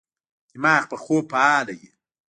دماغ 0.53 0.83
په 0.91 0.97
خوب 1.03 1.23
فعال 1.31 1.67
وي. 1.77 1.89